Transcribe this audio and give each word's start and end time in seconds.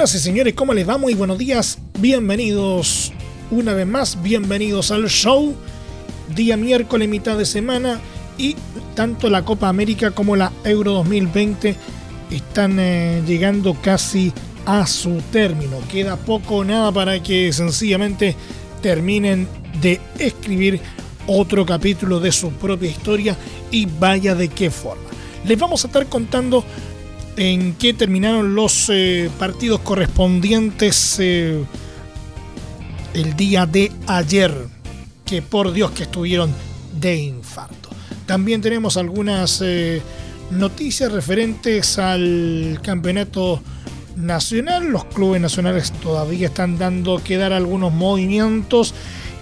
Señoras 0.00 0.14
y 0.14 0.24
señores, 0.24 0.54
¿cómo 0.54 0.72
les 0.72 0.88
va? 0.88 0.96
Muy 0.96 1.12
buenos 1.12 1.36
días. 1.36 1.76
Bienvenidos 1.98 3.12
una 3.50 3.74
vez 3.74 3.86
más, 3.86 4.22
bienvenidos 4.22 4.92
al 4.92 5.10
show. 5.10 5.54
Día 6.34 6.56
miércoles, 6.56 7.06
mitad 7.06 7.36
de 7.36 7.44
semana. 7.44 8.00
Y 8.38 8.56
tanto 8.94 9.28
la 9.28 9.44
Copa 9.44 9.68
América 9.68 10.10
como 10.12 10.36
la 10.36 10.52
Euro 10.64 10.92
2020 10.92 11.76
están 12.30 12.80
eh, 12.80 13.22
llegando 13.26 13.74
casi 13.74 14.32
a 14.64 14.86
su 14.86 15.20
término. 15.30 15.76
Queda 15.92 16.16
poco 16.16 16.56
o 16.56 16.64
nada 16.64 16.90
para 16.90 17.22
que 17.22 17.52
sencillamente 17.52 18.36
terminen 18.80 19.46
de 19.82 20.00
escribir 20.18 20.80
otro 21.26 21.66
capítulo 21.66 22.20
de 22.20 22.32
su 22.32 22.52
propia 22.52 22.88
historia 22.88 23.36
y 23.70 23.84
vaya 23.84 24.34
de 24.34 24.48
qué 24.48 24.70
forma. 24.70 25.10
Les 25.44 25.58
vamos 25.58 25.84
a 25.84 25.88
estar 25.88 26.06
contando 26.06 26.64
en 27.36 27.74
qué 27.74 27.94
terminaron 27.94 28.54
los 28.54 28.88
eh, 28.90 29.30
partidos 29.38 29.80
correspondientes 29.80 31.16
eh, 31.18 31.64
el 33.14 33.36
día 33.36 33.66
de 33.66 33.90
ayer, 34.06 34.52
que 35.24 35.42
por 35.42 35.72
Dios 35.72 35.90
que 35.92 36.04
estuvieron 36.04 36.52
de 36.98 37.16
infarto. 37.16 37.90
También 38.26 38.60
tenemos 38.60 38.96
algunas 38.96 39.60
eh, 39.62 40.02
noticias 40.50 41.10
referentes 41.10 41.98
al 41.98 42.78
campeonato 42.82 43.62
nacional. 44.16 44.88
Los 44.90 45.04
clubes 45.06 45.40
nacionales 45.40 45.92
todavía 45.92 46.48
están 46.48 46.78
dando 46.78 47.22
que 47.22 47.36
dar 47.36 47.52
algunos 47.52 47.92
movimientos. 47.92 48.94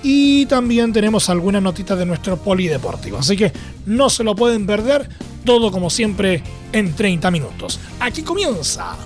Y 0.02 0.46
también 0.46 0.92
tenemos 0.92 1.28
algunas 1.28 1.62
notitas 1.62 1.98
de 1.98 2.06
nuestro 2.06 2.36
polideportivo. 2.36 3.18
Así 3.18 3.36
que 3.36 3.52
no 3.86 4.10
se 4.10 4.24
lo 4.24 4.34
pueden 4.34 4.66
perder. 4.66 5.08
Todo 5.44 5.70
como 5.70 5.90
siempre 5.90 6.42
en 6.72 6.94
30 6.94 7.30
minutos. 7.30 7.80
Aquí 8.00 8.22
comienza 8.22 8.96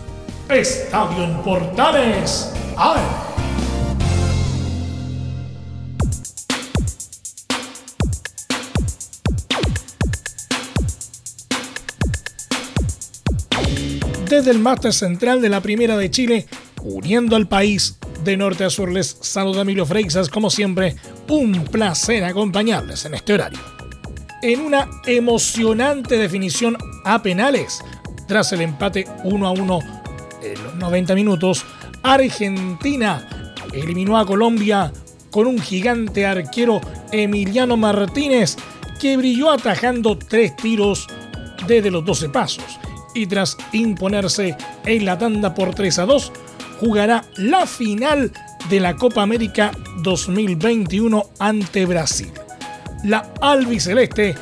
Estadio 0.49 1.25
en 1.25 1.43
Portales. 1.43 2.53
¡Ay! 2.77 3.01
Desde 14.29 14.51
el 14.51 14.59
máster 14.59 14.95
central 14.95 15.43
de 15.43 15.51
la 15.51 15.61
Primera 15.61 15.97
de 15.97 16.11
Chile, 16.11 16.47
uniendo 16.83 17.37
al 17.37 17.49
país 17.49 17.99
de 18.25 18.37
norte 18.37 18.65
a 18.65 18.71
sur, 18.71 18.91
les 18.91 19.17
saluda 19.21 19.63
Emilio 19.63 19.87
Freixas. 19.87 20.29
Como 20.29 20.51
siempre, 20.51 20.97
un 21.29 21.65
placer 21.65 22.25
acompañarles 22.25 23.05
en 23.05 23.15
este 23.15 23.35
horario. 23.35 23.59
En 24.43 24.61
una 24.61 24.89
emocionante 25.07 26.17
definición 26.17 26.77
a 27.05 27.23
penales, 27.23 27.81
tras 28.27 28.53
el 28.53 28.63
empate 28.63 29.07
1 29.25 29.47
a 29.47 29.51
1 29.53 29.79
en 30.43 30.65
los 30.65 30.75
90 30.77 31.15
minutos, 31.15 31.65
Argentina 32.03 33.55
eliminó 33.73 34.19
a 34.19 34.27
Colombia 34.27 34.93
con 35.31 35.47
un 35.47 35.59
gigante 35.59 36.27
arquero 36.27 36.81
Emiliano 37.11 37.77
Martínez 37.77 38.57
que 39.01 39.17
brilló 39.17 39.51
atajando 39.51 40.19
tres 40.19 40.55
tiros 40.57 41.07
desde 41.67 41.91
los 41.91 42.05
12 42.05 42.29
pasos 42.29 42.79
y 43.15 43.27
tras 43.27 43.57
imponerse 43.73 44.57
en 44.85 45.05
la 45.05 45.19
tanda 45.19 45.55
por 45.55 45.75
3 45.75 45.99
a 46.01 46.07
2, 46.07 46.33
jugará 46.83 47.25
la 47.37 47.65
final 47.65 48.33
de 48.69 48.81
la 48.81 48.97
Copa 48.97 49.23
América 49.23 49.71
2021 50.03 51.23
ante 51.39 51.87
Brasil. 51.87 52.33
La 53.05 53.33
albiceleste 53.41 54.35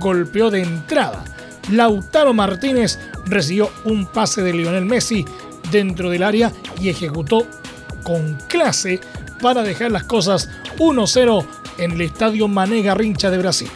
golpeó 0.00 0.50
de 0.50 0.62
entrada. 0.62 1.24
Lautaro 1.70 2.32
Martínez 2.32 2.98
recibió 3.26 3.70
un 3.84 4.06
pase 4.06 4.40
de 4.40 4.54
Lionel 4.54 4.86
Messi 4.86 5.26
dentro 5.70 6.08
del 6.08 6.22
área 6.22 6.50
y 6.80 6.88
ejecutó 6.88 7.46
con 8.02 8.38
clase 8.48 8.98
para 9.42 9.62
dejar 9.62 9.92
las 9.92 10.04
cosas 10.04 10.48
1-0 10.78 11.46
en 11.76 11.92
el 11.92 12.00
estadio 12.00 12.48
Mané 12.48 12.80
Garrincha 12.80 13.30
de 13.30 13.38
Brasilia. 13.38 13.74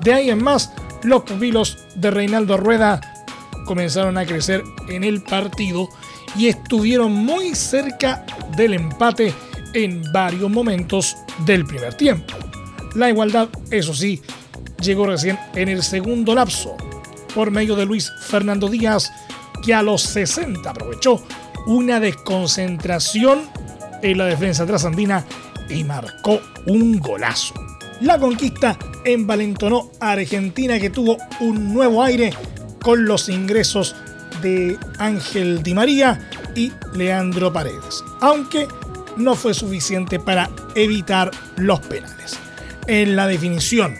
De 0.00 0.12
ahí 0.12 0.30
en 0.30 0.42
más, 0.42 0.72
los 1.04 1.22
pupilos 1.22 1.78
de 1.94 2.10
Reinaldo 2.10 2.56
Rueda 2.56 3.00
comenzaron 3.66 4.18
a 4.18 4.26
crecer 4.26 4.64
en 4.88 5.04
el 5.04 5.22
partido 5.22 5.88
y 6.38 6.48
estuvieron 6.48 7.12
muy 7.12 7.54
cerca 7.54 8.24
del 8.56 8.74
empate 8.74 9.32
en 9.74 10.02
varios 10.12 10.50
momentos 10.50 11.16
del 11.44 11.64
primer 11.64 11.94
tiempo. 11.94 12.34
La 12.94 13.10
igualdad, 13.10 13.48
eso 13.70 13.94
sí, 13.94 14.22
llegó 14.80 15.06
recién 15.06 15.38
en 15.54 15.68
el 15.68 15.82
segundo 15.82 16.34
lapso, 16.34 16.76
por 17.34 17.50
medio 17.50 17.76
de 17.76 17.84
Luis 17.84 18.10
Fernando 18.20 18.68
Díaz, 18.68 19.12
que 19.62 19.74
a 19.74 19.82
los 19.82 20.02
60 20.02 20.68
aprovechó 20.68 21.22
una 21.66 22.00
desconcentración 22.00 23.42
en 24.02 24.18
la 24.18 24.26
defensa 24.26 24.64
trasandina 24.66 25.24
y 25.68 25.84
marcó 25.84 26.40
un 26.66 26.98
golazo. 26.98 27.54
La 28.00 28.18
conquista 28.18 28.78
envalentonó 29.04 29.90
a 30.00 30.12
Argentina 30.12 30.78
que 30.78 30.90
tuvo 30.90 31.16
un 31.40 31.72
nuevo 31.72 32.02
aire 32.02 32.32
con 32.82 33.04
los 33.04 33.28
ingresos 33.28 33.96
Ángel 34.98 35.62
Di 35.62 35.74
María 35.74 36.18
y 36.54 36.72
Leandro 36.94 37.52
Paredes, 37.52 38.02
aunque 38.20 38.68
no 39.16 39.34
fue 39.34 39.54
suficiente 39.54 40.18
para 40.18 40.50
evitar 40.74 41.30
los 41.56 41.80
penales. 41.80 42.38
En 42.86 43.16
la 43.16 43.26
definición 43.26 43.96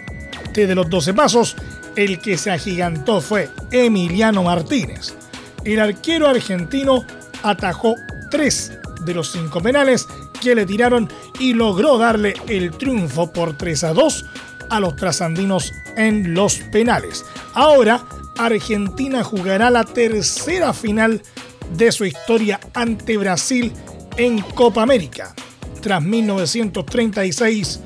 de 0.65 0.75
los 0.75 0.89
12 0.89 1.13
pasos, 1.15 1.57
el 1.97 2.19
que 2.19 2.39
se 2.39 2.51
agigantó 2.51 3.21
fue 3.21 3.51
Emiliano 3.71 4.43
Martínez. 4.43 5.15
El 5.65 5.81
arquero 5.81 6.29
argentino 6.29 7.05
atajó 7.43 7.97
tres 8.31 8.79
de 9.05 9.15
los 9.15 9.33
cinco 9.33 9.61
penales 9.61 10.07
que 10.41 10.55
le 10.55 10.65
tiraron 10.65 11.09
y 11.39 11.53
logró 11.53 11.99
darle 11.99 12.35
el 12.49 12.71
triunfo 12.71 13.33
por 13.33 13.57
3 13.57 13.85
a 13.85 13.93
2 13.93 14.25
a 14.71 14.81
los 14.81 14.97
trasandinos 14.97 15.73
en 15.97 16.35
los 16.35 16.59
penales. 16.73 17.25
Ahora 17.55 18.05
Argentina 18.39 19.23
jugará 19.25 19.71
la 19.71 19.85
tercera 19.85 20.73
final 20.73 21.23
de 21.77 21.93
su 21.93 22.05
historia 22.05 22.61
ante 22.75 23.17
Brasil 23.17 23.73
en 24.17 24.41
Copa 24.41 24.83
América, 24.83 25.35
tras 25.81 26.03
1936, 26.03 27.81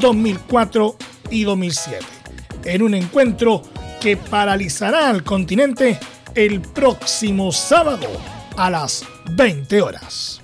2004 0.00 0.96
y 1.30 1.44
2007, 1.44 2.04
en 2.64 2.82
un 2.82 2.94
encuentro 2.94 3.62
que 4.00 4.16
paralizará 4.16 5.10
al 5.10 5.24
continente 5.24 5.98
el 6.34 6.60
próximo 6.60 7.52
sábado 7.52 8.08
a 8.56 8.70
las 8.70 9.04
20 9.32 9.82
horas. 9.82 10.40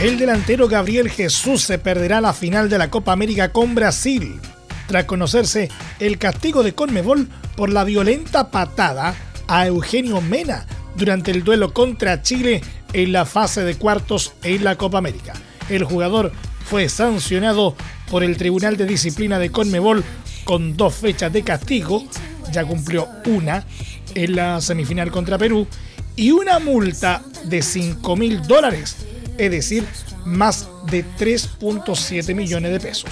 El 0.00 0.18
delantero 0.18 0.66
Gabriel 0.66 1.10
Jesús 1.10 1.60
se 1.60 1.78
perderá 1.78 2.22
la 2.22 2.32
final 2.32 2.70
de 2.70 2.78
la 2.78 2.88
Copa 2.88 3.12
América 3.12 3.52
con 3.52 3.74
Brasil, 3.74 4.40
tras 4.88 5.04
conocerse 5.04 5.68
el 5.98 6.16
castigo 6.16 6.62
de 6.62 6.74
Conmebol 6.74 7.28
por 7.54 7.68
la 7.68 7.84
violenta 7.84 8.50
patada 8.50 9.14
a 9.46 9.66
Eugenio 9.66 10.22
Mena 10.22 10.66
durante 10.96 11.32
el 11.32 11.44
duelo 11.44 11.74
contra 11.74 12.22
Chile 12.22 12.62
en 12.94 13.12
la 13.12 13.26
fase 13.26 13.62
de 13.62 13.74
cuartos 13.74 14.32
en 14.42 14.64
la 14.64 14.76
Copa 14.76 14.96
América. 14.96 15.34
El 15.68 15.84
jugador 15.84 16.32
fue 16.64 16.88
sancionado 16.88 17.76
por 18.10 18.24
el 18.24 18.38
Tribunal 18.38 18.78
de 18.78 18.86
Disciplina 18.86 19.38
de 19.38 19.50
Conmebol 19.50 20.02
con 20.44 20.78
dos 20.78 20.94
fechas 20.94 21.30
de 21.30 21.42
castigo, 21.42 22.06
ya 22.50 22.64
cumplió 22.64 23.06
una 23.26 23.66
en 24.14 24.34
la 24.34 24.62
semifinal 24.62 25.10
contra 25.10 25.36
Perú, 25.36 25.66
y 26.16 26.30
una 26.30 26.58
multa 26.58 27.22
de 27.44 27.60
5 27.60 28.16
mil 28.16 28.40
dólares 28.46 28.96
es 29.40 29.50
decir, 29.50 29.86
más 30.26 30.68
de 30.90 31.02
3.7 31.18 32.34
millones 32.34 32.72
de 32.72 32.80
pesos. 32.80 33.10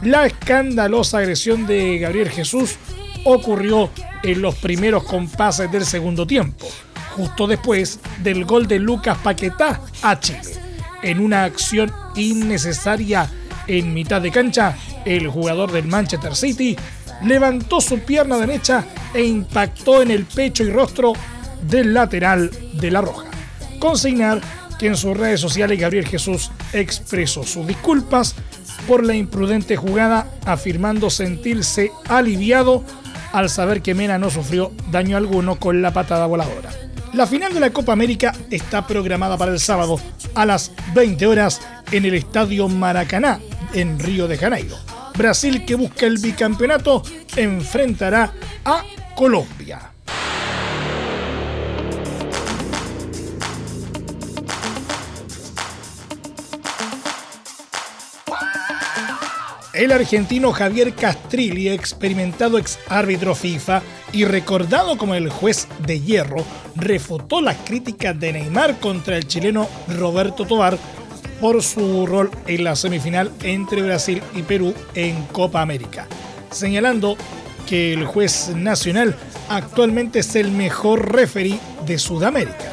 La 0.00 0.26
escandalosa 0.26 1.18
agresión 1.18 1.66
de 1.66 1.98
Gabriel 1.98 2.30
Jesús 2.30 2.76
ocurrió 3.24 3.90
en 4.22 4.42
los 4.42 4.54
primeros 4.54 5.02
compases 5.02 5.70
del 5.72 5.84
segundo 5.84 6.24
tiempo, 6.24 6.68
justo 7.16 7.48
después 7.48 7.98
del 8.22 8.44
gol 8.44 8.68
de 8.68 8.78
Lucas 8.78 9.18
Paquetá 9.18 9.80
a 10.02 10.20
Chile. 10.20 10.54
En 11.02 11.18
una 11.18 11.42
acción 11.42 11.92
innecesaria 12.14 13.28
en 13.66 13.92
mitad 13.92 14.22
de 14.22 14.30
cancha, 14.30 14.76
el 15.04 15.26
jugador 15.26 15.72
del 15.72 15.88
Manchester 15.88 16.36
City, 16.36 16.76
levantó 17.24 17.80
su 17.80 17.98
pierna 17.98 18.36
derecha 18.36 18.84
e 19.12 19.24
impactó 19.24 20.02
en 20.02 20.12
el 20.12 20.26
pecho 20.26 20.62
y 20.62 20.70
rostro 20.70 21.14
del 21.62 21.92
lateral 21.92 22.50
de 22.74 22.90
la 22.92 23.00
Roja. 23.00 23.24
Consignar 23.80 24.40
que 24.78 24.86
en 24.86 24.96
sus 24.96 25.16
redes 25.16 25.40
sociales 25.40 25.78
Gabriel 25.78 26.06
Jesús 26.06 26.50
expresó 26.72 27.44
sus 27.44 27.66
disculpas 27.66 28.34
por 28.86 29.04
la 29.04 29.14
imprudente 29.14 29.76
jugada, 29.76 30.30
afirmando 30.44 31.10
sentirse 31.10 31.90
aliviado 32.08 32.84
al 33.32 33.50
saber 33.50 33.82
que 33.82 33.94
Mena 33.94 34.18
no 34.18 34.30
sufrió 34.30 34.72
daño 34.90 35.16
alguno 35.16 35.56
con 35.56 35.82
la 35.82 35.92
patada 35.92 36.26
voladora. 36.26 36.70
La 37.12 37.26
final 37.26 37.54
de 37.54 37.60
la 37.60 37.70
Copa 37.70 37.92
América 37.92 38.34
está 38.50 38.86
programada 38.86 39.38
para 39.38 39.52
el 39.52 39.60
sábado 39.60 39.98
a 40.34 40.44
las 40.44 40.72
20 40.94 41.26
horas 41.26 41.60
en 41.90 42.04
el 42.04 42.14
Estadio 42.14 42.68
Maracaná, 42.68 43.40
en 43.72 43.98
Río 43.98 44.28
de 44.28 44.36
Janeiro. 44.36 44.76
Brasil, 45.16 45.64
que 45.64 45.76
busca 45.76 46.06
el 46.06 46.18
bicampeonato, 46.18 47.02
enfrentará 47.36 48.32
a 48.64 48.84
Colombia. 49.14 49.95
El 59.76 59.92
argentino 59.92 60.52
Javier 60.52 60.94
Castrilli, 60.94 61.68
experimentado 61.68 62.56
ex 62.56 62.78
árbitro 62.88 63.34
FIFA 63.34 63.82
y 64.10 64.24
recordado 64.24 64.96
como 64.96 65.14
el 65.14 65.28
juez 65.28 65.68
de 65.86 66.00
hierro, 66.00 66.42
refutó 66.76 67.42
las 67.42 67.58
críticas 67.58 68.18
de 68.18 68.32
Neymar 68.32 68.80
contra 68.80 69.18
el 69.18 69.26
chileno 69.26 69.68
Roberto 69.98 70.46
Tobar 70.46 70.78
por 71.42 71.62
su 71.62 72.06
rol 72.06 72.30
en 72.46 72.64
la 72.64 72.74
semifinal 72.74 73.30
entre 73.42 73.82
Brasil 73.82 74.22
y 74.34 74.44
Perú 74.44 74.72
en 74.94 75.22
Copa 75.26 75.60
América, 75.60 76.06
señalando 76.50 77.18
que 77.68 77.92
el 77.92 78.06
juez 78.06 78.54
nacional 78.56 79.14
actualmente 79.50 80.20
es 80.20 80.36
el 80.36 80.52
mejor 80.52 81.12
referee 81.14 81.60
de 81.84 81.98
Sudamérica. 81.98 82.72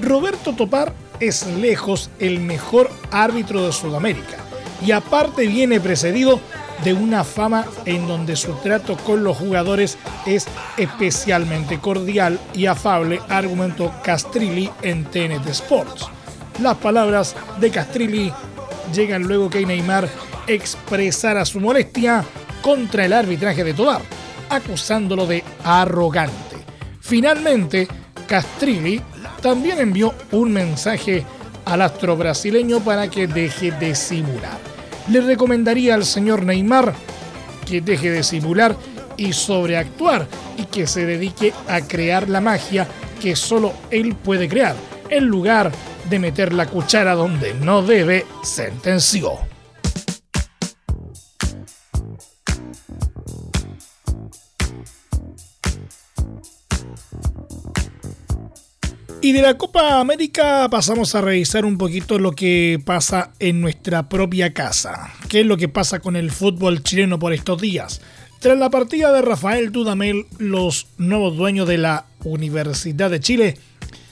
Roberto 0.00 0.56
Topar 0.56 0.92
es 1.20 1.46
lejos 1.46 2.10
el 2.18 2.40
mejor 2.40 2.90
árbitro 3.12 3.64
de 3.64 3.72
Sudamérica 3.72 4.41
y 4.84 4.92
aparte 4.92 5.46
viene 5.46 5.80
precedido 5.80 6.40
de 6.84 6.94
una 6.94 7.22
fama 7.22 7.64
en 7.84 8.08
donde 8.08 8.34
su 8.34 8.52
trato 8.54 8.96
con 8.96 9.22
los 9.22 9.36
jugadores 9.36 9.98
es 10.26 10.46
especialmente 10.76 11.78
cordial 11.78 12.40
y 12.54 12.66
afable, 12.66 13.20
argumentó 13.28 13.92
Castrilli 14.02 14.68
en 14.82 15.04
TNT 15.04 15.46
Sports. 15.48 16.08
Las 16.60 16.76
palabras 16.78 17.36
de 17.60 17.70
Castrilli 17.70 18.32
llegan 18.92 19.22
luego 19.22 19.48
que 19.48 19.64
Neymar 19.64 20.08
expresara 20.46 21.44
su 21.44 21.60
molestia 21.60 22.24
contra 22.60 23.04
el 23.04 23.12
arbitraje 23.12 23.62
de 23.62 23.74
Tobar, 23.74 24.02
acusándolo 24.50 25.26
de 25.26 25.44
arrogante. 25.64 26.56
Finalmente, 27.00 27.86
Castrilli 28.26 29.00
también 29.40 29.78
envió 29.78 30.14
un 30.32 30.52
mensaje 30.52 31.24
al 31.64 31.82
astro 31.82 32.16
brasileño 32.16 32.80
para 32.80 33.08
que 33.08 33.28
deje 33.28 33.70
de 33.70 33.94
simular 33.94 34.71
le 35.08 35.20
recomendaría 35.20 35.94
al 35.94 36.04
señor 36.04 36.44
Neymar 36.44 36.94
que 37.66 37.80
deje 37.80 38.10
de 38.10 38.22
simular 38.22 38.76
y 39.16 39.32
sobreactuar 39.32 40.26
y 40.56 40.64
que 40.64 40.86
se 40.86 41.06
dedique 41.06 41.52
a 41.68 41.80
crear 41.80 42.28
la 42.28 42.40
magia 42.40 42.86
que 43.20 43.36
solo 43.36 43.72
él 43.90 44.14
puede 44.16 44.48
crear, 44.48 44.74
en 45.08 45.26
lugar 45.26 45.70
de 46.10 46.18
meter 46.18 46.52
la 46.52 46.66
cuchara 46.66 47.14
donde 47.14 47.54
no 47.54 47.82
debe, 47.82 48.26
sentenció. 48.42 49.51
Y 59.24 59.30
de 59.30 59.40
la 59.40 59.56
Copa 59.56 60.00
América 60.00 60.66
pasamos 60.68 61.14
a 61.14 61.20
revisar 61.20 61.64
un 61.64 61.78
poquito 61.78 62.18
lo 62.18 62.32
que 62.32 62.82
pasa 62.84 63.30
en 63.38 63.60
nuestra 63.60 64.08
propia 64.08 64.52
casa. 64.52 65.12
¿Qué 65.28 65.42
es 65.42 65.46
lo 65.46 65.56
que 65.56 65.68
pasa 65.68 66.00
con 66.00 66.16
el 66.16 66.32
fútbol 66.32 66.82
chileno 66.82 67.20
por 67.20 67.32
estos 67.32 67.62
días? 67.62 68.00
Tras 68.40 68.58
la 68.58 68.68
partida 68.68 69.12
de 69.12 69.22
Rafael 69.22 69.70
Dudamel, 69.70 70.26
los 70.38 70.88
nuevos 70.98 71.36
dueños 71.36 71.68
de 71.68 71.78
la 71.78 72.06
Universidad 72.24 73.12
de 73.12 73.20
Chile 73.20 73.58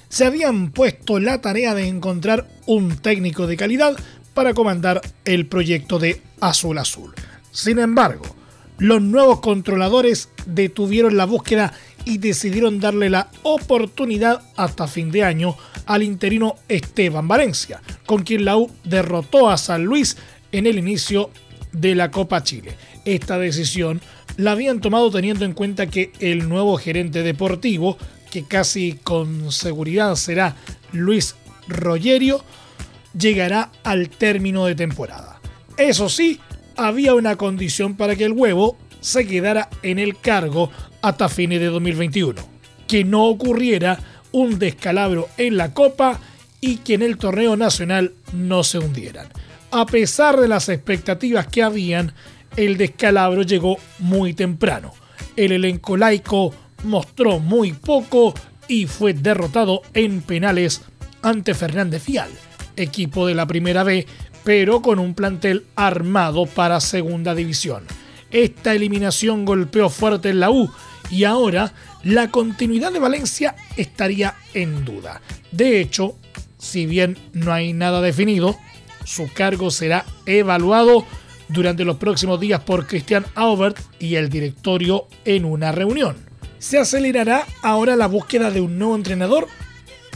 se 0.08 0.26
habían 0.26 0.70
puesto 0.70 1.18
la 1.18 1.40
tarea 1.40 1.74
de 1.74 1.88
encontrar 1.88 2.46
un 2.66 2.96
técnico 2.96 3.48
de 3.48 3.56
calidad 3.56 3.96
para 4.32 4.54
comandar 4.54 5.00
el 5.24 5.46
proyecto 5.46 5.98
de 5.98 6.22
Azul 6.40 6.78
Azul. 6.78 7.12
Sin 7.50 7.80
embargo, 7.80 8.36
los 8.78 9.02
nuevos 9.02 9.40
controladores 9.40 10.30
detuvieron 10.46 11.16
la 11.16 11.26
búsqueda 11.26 11.74
y 12.04 12.18
decidieron 12.18 12.80
darle 12.80 13.10
la 13.10 13.28
oportunidad 13.42 14.42
hasta 14.56 14.86
fin 14.86 15.10
de 15.10 15.24
año 15.24 15.56
al 15.86 16.02
interino 16.02 16.56
Esteban 16.68 17.28
Valencia, 17.28 17.80
con 18.06 18.22
quien 18.22 18.44
la 18.44 18.56
U 18.56 18.70
derrotó 18.84 19.50
a 19.50 19.58
San 19.58 19.84
Luis 19.84 20.16
en 20.52 20.66
el 20.66 20.78
inicio 20.78 21.30
de 21.72 21.94
la 21.94 22.10
Copa 22.10 22.42
Chile. 22.42 22.74
Esta 23.04 23.38
decisión 23.38 24.00
la 24.36 24.52
habían 24.52 24.80
tomado 24.80 25.10
teniendo 25.10 25.44
en 25.44 25.52
cuenta 25.52 25.86
que 25.86 26.12
el 26.20 26.48
nuevo 26.48 26.76
gerente 26.76 27.22
deportivo, 27.22 27.96
que 28.30 28.44
casi 28.44 28.94
con 29.02 29.52
seguridad 29.52 30.14
será 30.14 30.56
Luis 30.92 31.36
Rogerio, 31.68 32.44
llegará 33.18 33.70
al 33.82 34.08
término 34.08 34.66
de 34.66 34.74
temporada. 34.74 35.40
Eso 35.76 36.08
sí, 36.08 36.40
había 36.76 37.14
una 37.14 37.36
condición 37.36 37.96
para 37.96 38.16
que 38.16 38.24
el 38.24 38.32
huevo 38.32 38.76
se 39.00 39.26
quedara 39.26 39.68
en 39.82 39.98
el 39.98 40.18
cargo 40.18 40.70
hasta 41.02 41.28
fines 41.28 41.60
de 41.60 41.66
2021. 41.66 42.40
Que 42.86 43.04
no 43.04 43.26
ocurriera 43.26 43.98
un 44.32 44.58
descalabro 44.58 45.28
en 45.36 45.56
la 45.56 45.72
Copa 45.74 46.20
y 46.60 46.78
que 46.78 46.94
en 46.94 47.02
el 47.02 47.16
torneo 47.16 47.56
nacional 47.56 48.14
no 48.32 48.64
se 48.64 48.78
hundieran. 48.78 49.28
A 49.70 49.86
pesar 49.86 50.40
de 50.40 50.48
las 50.48 50.68
expectativas 50.68 51.46
que 51.46 51.62
habían, 51.62 52.12
el 52.56 52.76
descalabro 52.76 53.42
llegó 53.42 53.78
muy 53.98 54.34
temprano. 54.34 54.92
El 55.36 55.52
elenco 55.52 55.96
laico 55.96 56.52
mostró 56.84 57.38
muy 57.38 57.72
poco 57.72 58.34
y 58.68 58.86
fue 58.86 59.14
derrotado 59.14 59.82
en 59.94 60.22
penales 60.22 60.82
ante 61.22 61.54
Fernández 61.54 62.02
Fial, 62.02 62.30
equipo 62.76 63.26
de 63.26 63.34
la 63.34 63.46
primera 63.46 63.84
B, 63.84 64.06
pero 64.44 64.82
con 64.82 64.98
un 64.98 65.14
plantel 65.14 65.64
armado 65.76 66.46
para 66.46 66.80
segunda 66.80 67.34
división. 67.34 67.84
Esta 68.30 68.74
eliminación 68.74 69.44
golpeó 69.44 69.90
fuerte 69.90 70.30
en 70.30 70.40
la 70.40 70.50
U 70.50 70.70
y 71.10 71.24
ahora 71.24 71.72
la 72.02 72.30
continuidad 72.30 72.92
de 72.92 72.98
Valencia 72.98 73.56
estaría 73.76 74.34
en 74.54 74.84
duda. 74.84 75.20
De 75.52 75.80
hecho, 75.80 76.16
si 76.58 76.86
bien 76.86 77.18
no 77.32 77.52
hay 77.52 77.72
nada 77.72 78.00
definido, 78.00 78.56
su 79.04 79.32
cargo 79.32 79.70
será 79.70 80.04
evaluado 80.26 81.04
durante 81.48 81.84
los 81.84 81.96
próximos 81.96 82.38
días 82.38 82.60
por 82.60 82.86
Christian 82.86 83.26
Aubert 83.34 83.78
y 83.98 84.14
el 84.14 84.28
directorio 84.28 85.08
en 85.24 85.44
una 85.44 85.72
reunión. 85.72 86.16
¿Se 86.58 86.78
acelerará 86.78 87.46
ahora 87.62 87.96
la 87.96 88.06
búsqueda 88.06 88.50
de 88.50 88.60
un 88.60 88.78
nuevo 88.78 88.94
entrenador? 88.94 89.48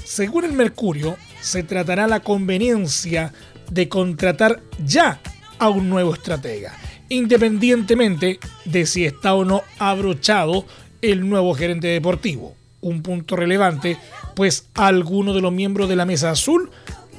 Según 0.05 0.45
el 0.45 0.53
Mercurio, 0.53 1.17
se 1.41 1.63
tratará 1.63 2.07
la 2.07 2.21
conveniencia 2.21 3.33
de 3.71 3.89
contratar 3.89 4.63
ya 4.85 5.21
a 5.59 5.71
un 5.71 5.89
nuevo 5.89 6.15
estratega, 6.15 6.77
independientemente 7.09 8.39
de 8.67 8.87
si 8.87 9.07
está 9.07 9.35
o 9.35 9.45
no 9.45 9.63
abrochado 9.79 10.67
el 11.13 11.29
nuevo 11.29 11.55
gerente 11.55 11.89
deportivo. 11.89 12.55
Un 12.81 13.03
punto 13.03 13.37
relevante, 13.37 13.99
pues 14.35 14.69
algunos 14.75 15.35
de 15.35 15.43
los 15.43 15.53
miembros 15.53 15.89
de 15.89 15.97
la 15.97 16.07
Mesa 16.07 16.31
Azul 16.31 16.71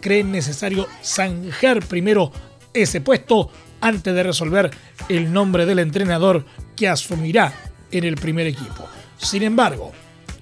creen 0.02 0.32
necesario 0.32 0.88
zanjar 1.04 1.86
primero 1.86 2.32
ese 2.74 3.02
puesto 3.02 3.50
antes 3.82 4.14
de 4.14 4.24
resolver 4.24 4.72
el 5.10 5.32
nombre 5.32 5.66
del 5.66 5.80
entrenador 5.80 6.46
que 6.76 6.88
asumirá 6.88 7.54
en 7.92 8.04
el 8.04 8.16
primer 8.16 8.48
equipo. 8.48 8.88
Sin 9.18 9.44
embargo, 9.44 9.92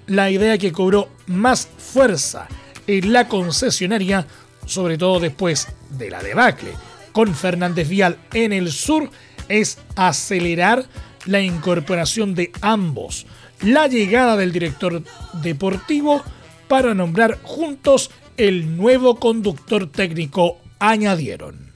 la 0.06 0.30
idea 0.30 0.58
que 0.58 0.72
cobró 0.72 1.08
más 1.26 1.68
fuerza 1.78 2.48
en 2.86 3.12
la 3.12 3.28
concesionaria, 3.28 4.26
sobre 4.66 4.98
todo 4.98 5.20
después 5.20 5.68
de 5.90 6.10
la 6.10 6.22
debacle 6.22 6.72
con 7.12 7.34
Fernández 7.34 7.88
Vial 7.88 8.18
en 8.32 8.52
el 8.52 8.72
sur, 8.72 9.10
es 9.48 9.78
acelerar 9.96 10.86
la 11.26 11.40
incorporación 11.40 12.34
de 12.34 12.52
ambos, 12.60 13.26
la 13.62 13.86
llegada 13.86 14.36
del 14.36 14.52
director 14.52 15.02
deportivo 15.42 16.22
para 16.68 16.94
nombrar 16.94 17.38
juntos 17.42 18.10
el 18.36 18.76
nuevo 18.76 19.16
conductor 19.16 19.90
técnico, 19.90 20.58
añadieron. 20.78 21.72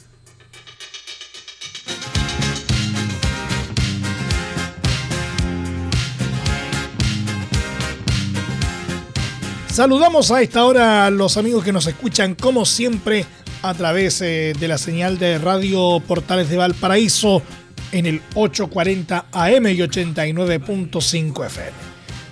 Saludamos 9.78 10.32
a 10.32 10.42
esta 10.42 10.64
hora 10.64 11.06
a 11.06 11.10
los 11.10 11.36
amigos 11.36 11.62
que 11.62 11.72
nos 11.72 11.86
escuchan 11.86 12.34
como 12.34 12.64
siempre 12.64 13.24
a 13.62 13.74
través 13.74 14.20
eh, 14.22 14.52
de 14.58 14.66
la 14.66 14.76
señal 14.76 15.18
de 15.18 15.38
Radio 15.38 16.00
Portales 16.00 16.48
de 16.50 16.56
Valparaíso 16.56 17.42
en 17.92 18.06
el 18.06 18.22
840 18.34 19.26
AM 19.32 19.66
y 19.66 19.78
89.5 19.78 21.46
FM. 21.46 21.72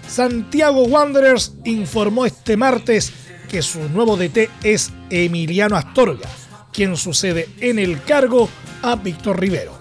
Santiago 0.09 0.85
Wanderers 0.85 1.55
informó 1.65 2.27
este 2.27 2.57
martes 2.57 3.13
que 3.49 3.63
su 3.63 3.89
nuevo 3.89 4.17
DT 4.17 4.51
es 4.63 4.93
Emiliano 5.11 5.77
Astorga, 5.77 6.29
quien 6.73 6.97
sucede 6.97 7.49
en 7.61 7.79
el 7.79 8.03
cargo 8.03 8.49
a 8.83 8.97
Víctor 8.97 9.41
Rivero. 9.41 9.77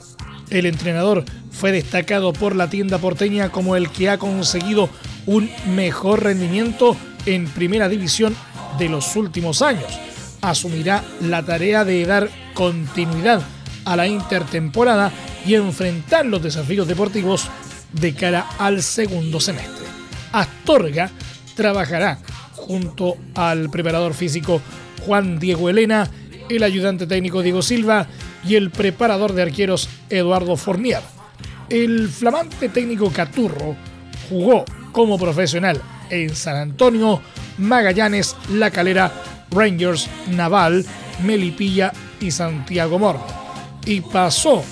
El 0.50 0.66
entrenador 0.66 1.26
fue 1.52 1.72
destacado 1.72 2.34
por 2.34 2.56
la 2.56 2.70
tienda 2.70 2.98
porteña 2.98 3.50
como 3.50 3.76
el 3.76 3.90
que 3.90 4.10
ha 4.10 4.18
conseguido 4.18 4.90
un 5.26 5.50
mejor 5.76 6.24
rendimiento 6.24 6.96
en 7.26 7.48
primera 7.48 7.90
división 7.90 8.36
de 8.78 8.90
los 8.90 9.16
últimos 9.16 9.62
años. 9.62 9.92
Asumirá 10.42 11.04
la 11.22 11.44
tarea 11.44 11.86
de 11.86 12.06
dar 12.06 12.30
continuidad 12.54 13.42
a 13.86 13.96
la 13.96 14.08
intertemporada 14.08 15.12
y 15.46 15.56
enfrentar 15.56 16.26
los 16.26 16.42
desafíos 16.42 16.88
deportivos 16.88 17.50
de 17.94 18.14
cara 18.14 18.48
al 18.58 18.82
segundo 18.82 19.40
semestre. 19.40 19.86
Astorga 20.32 21.10
trabajará 21.56 22.20
junto 22.56 23.16
al 23.36 23.70
preparador 23.70 24.14
físico 24.14 24.62
Juan 25.06 25.40
Diego 25.40 25.70
Elena, 25.70 26.10
el 26.50 26.64
ayudante 26.64 27.08
técnico 27.08 27.42
Diego 27.42 27.62
Silva 27.62 28.08
y 28.48 28.56
el 28.56 28.72
preparador 28.72 29.34
de 29.34 29.44
arqueros 29.44 29.90
Eduardo 30.10 30.58
Fornier. 30.58 31.02
El 31.70 32.10
flamante 32.10 32.70
técnico 32.70 33.12
Caturro 33.12 33.76
jugó 34.30 34.66
como 34.92 35.18
profesional 35.18 35.82
en 36.10 36.36
San 36.36 36.56
Antonio, 36.56 37.22
Magallanes, 37.58 38.36
La 38.52 38.72
Calera, 38.72 39.12
Rangers, 39.52 40.08
Naval, 40.32 40.86
Melipilla 41.24 41.92
y 42.20 42.32
Santiago 42.32 43.00
Morno. 43.00 43.26
Y 43.86 44.02
pasó 44.02 44.64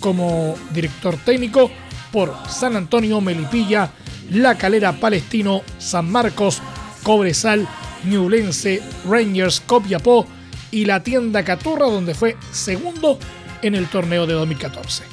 como 0.00 0.56
director 0.72 1.16
técnico 1.18 1.70
por 2.10 2.34
San 2.48 2.76
Antonio, 2.76 3.20
Melipilla, 3.20 3.90
La 4.30 4.56
Calera, 4.56 4.92
Palestino, 4.92 5.62
San 5.78 6.10
Marcos, 6.10 6.60
Cobresal, 7.02 7.68
Newlense, 8.04 8.82
Rangers, 9.08 9.60
Copiapó 9.60 10.26
y 10.70 10.84
la 10.84 11.02
tienda 11.02 11.44
Caturra, 11.44 11.86
donde 11.86 12.14
fue 12.14 12.36
segundo 12.50 13.18
en 13.62 13.74
el 13.74 13.88
torneo 13.88 14.26
de 14.26 14.34
2014. 14.34 15.04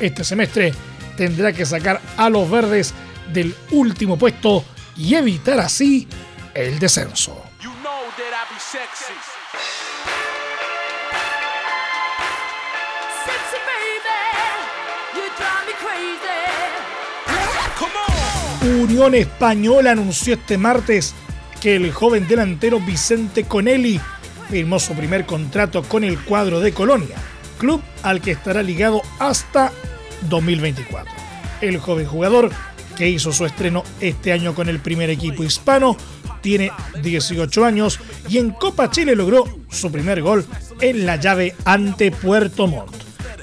Este 0.00 0.22
semestre 0.24 0.72
tendrá 1.16 1.52
que 1.52 1.66
sacar 1.66 2.00
a 2.16 2.28
los 2.28 2.48
verdes 2.48 2.94
del 3.32 3.54
último 3.70 4.16
puesto 4.18 4.64
y 4.96 5.14
evitar 5.14 5.58
así 5.60 6.06
el 6.54 6.78
descenso. 6.78 7.42
Unión 18.68 19.14
Española 19.14 19.92
anunció 19.92 20.34
este 20.34 20.58
martes 20.58 21.14
que 21.60 21.76
el 21.76 21.90
joven 21.90 22.28
delantero 22.28 22.80
Vicente 22.80 23.44
Conelli 23.44 23.98
firmó 24.50 24.78
su 24.78 24.92
primer 24.92 25.24
contrato 25.24 25.82
con 25.82 26.04
el 26.04 26.18
cuadro 26.18 26.60
de 26.60 26.72
Colonia, 26.72 27.16
club 27.56 27.80
al 28.02 28.20
que 28.20 28.32
estará 28.32 28.62
ligado 28.62 29.00
hasta 29.18 29.72
2024. 30.28 31.10
El 31.62 31.78
joven 31.78 32.06
jugador, 32.06 32.50
que 32.96 33.08
hizo 33.08 33.32
su 33.32 33.46
estreno 33.46 33.84
este 34.00 34.32
año 34.32 34.54
con 34.54 34.68
el 34.68 34.80
primer 34.80 35.08
equipo 35.08 35.44
hispano, 35.44 35.96
tiene 36.42 36.70
18 37.02 37.64
años 37.64 37.98
y 38.28 38.36
en 38.36 38.50
Copa 38.50 38.90
Chile 38.90 39.16
logró 39.16 39.44
su 39.70 39.90
primer 39.90 40.20
gol 40.20 40.44
en 40.80 41.06
la 41.06 41.16
llave 41.16 41.54
ante 41.64 42.10
Puerto 42.10 42.66
Montt. 42.66 42.94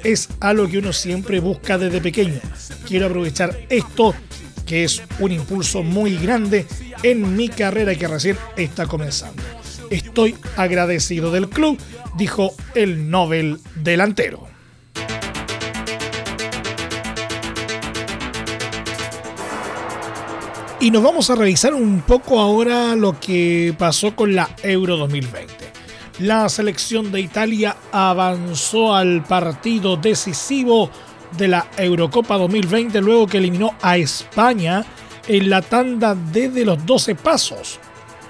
Es 0.03 0.29
algo 0.39 0.67
que 0.67 0.77
uno 0.77 0.94
siempre 0.94 1.39
busca 1.39 1.79
desde 1.79 2.00
pequeño. 2.00 2.39
Quiero 2.88 3.08
aprovechar 3.08 3.58
esto, 3.70 4.13
que 4.65 4.84
es 4.84 5.01
un 5.19 5.31
impulso 5.31 5.84
muy 5.84 6.17
grande 6.17 6.65
en 7.03 7.36
mi 7.36 7.50
carrera 7.50 7.95
que 7.95 8.07
recién 8.07 8.38
está 8.57 8.88
comenzando. 8.88 9.41
Estoy 9.89 10.36
agradecido 10.57 11.31
del 11.31 11.50
club, 11.50 11.77
dijo 12.17 12.53
el 12.74 13.10
Nobel 13.10 13.60
delantero. 13.75 14.48
Y 20.79 20.91
nos 20.91 21.01
vamos 21.01 21.29
a 21.29 21.36
revisar 21.36 21.74
un 21.74 22.01
poco 22.01 22.39
ahora 22.39 22.95
lo 22.95 23.19
que 23.19 23.74
pasó 23.77 24.15
con 24.15 24.36
la 24.36 24.50
Euro 24.62 24.98
2020. 24.98 25.53
La 26.19 26.48
selección 26.48 27.12
de 27.12 27.22
Italia 27.22 27.75
avanzó 27.91 28.93
al 28.93 29.24
partido 29.24 29.98
decisivo 29.98 30.91
de 31.38 31.48
la 31.48 31.68
Eurocopa 31.77 32.38
2020 32.38 33.01
luego 33.01 33.27
que 33.27 33.38
eliminó 33.38 33.75
a 33.82 33.98
España 33.98 34.86
en 35.27 35.50
la 35.50 35.62
tanda 35.62 36.15
desde 36.15 36.65
los 36.65 36.86
12 36.86 37.15
pasos, 37.15 37.80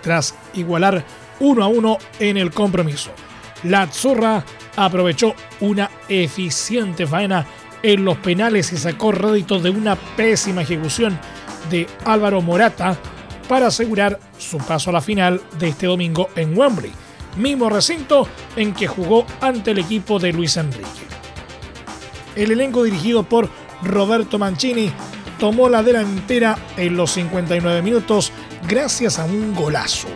tras 0.02 0.36
igualar 0.54 1.04
1 1.40 1.64
a 1.64 1.68
1 1.68 1.98
en 2.20 2.38
el 2.38 2.52
compromiso. 2.52 3.12
La 3.64 3.84
Azzurra 3.84 4.44
aprovechó 4.76 5.34
una 5.62 5.90
eficiente 6.08 7.08
faena 7.08 7.46
en 7.84 8.06
los 8.06 8.18
penales 8.18 8.72
y 8.74 8.78
sacó 8.78 9.12
réditos 9.12 9.64
de 9.64 9.70
una 9.70 9.96
pésima 9.96 10.62
ejecución 10.62 11.20
de 11.70 11.88
Álvaro 12.06 12.42
Morata 12.42 12.98
para 13.48 13.68
asegurar 13.68 14.20
su 14.38 14.58
paso 14.58 14.90
a 14.90 14.94
la 14.94 15.02
final 15.02 15.42
de 15.60 15.70
este 15.70 15.88
domingo 15.88 16.30
en 16.36 16.58
Wembley, 16.58 16.92
mismo 17.38 17.70
recinto 17.70 18.28
en 18.56 18.74
que 18.74 18.88
jugó 18.88 19.26
ante 19.42 19.72
el 19.72 19.80
equipo 19.80 20.20
de 20.20 20.34
Luis 20.34 20.58
Enrique. 20.58 21.06
El 22.36 22.51
elenco 22.51 22.84
dirigido 22.84 23.24
por 23.24 23.50
Roberto 23.84 24.39
Mancini 24.39 24.92
tomó 25.39 25.70
la 25.70 25.84
delantera 25.84 26.58
en 26.77 26.98
los 26.98 27.12
59 27.12 27.82
minutos 27.82 28.32
gracias 28.68 29.20
a 29.20 29.25
un 29.25 29.54
golazo 29.54 30.08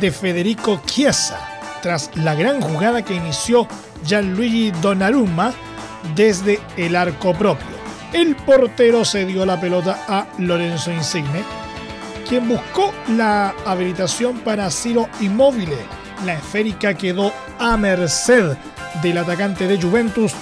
de 0.00 0.10
Federico 0.10 0.80
Chiesa 0.86 1.60
tras 1.82 2.10
la 2.16 2.34
gran 2.34 2.60
jugada 2.60 3.04
que 3.04 3.14
inició 3.14 3.66
Gianluigi 4.04 4.70
Donnarumma 4.82 5.52
desde 6.14 6.60
el 6.76 6.96
arco 6.96 7.32
propio 7.34 7.80
el 8.12 8.34
portero 8.34 9.04
se 9.04 9.24
dio 9.24 9.46
la 9.46 9.60
pelota 9.60 10.04
a 10.08 10.26
Lorenzo 10.38 10.90
Insigne, 10.90 11.44
quien 12.28 12.48
buscó 12.48 12.92
la 13.08 13.54
habilitación 13.64 14.40
para 14.40 14.70
Ciro 14.70 15.08
Immobile. 15.20 15.76
La 16.24 16.34
esférica 16.34 16.94
quedó 16.94 17.32
a 17.60 17.76
merced 17.76 18.56
del 19.00 19.18
atacante 19.18 19.68
de 19.68 19.80
Juventus 19.80 20.32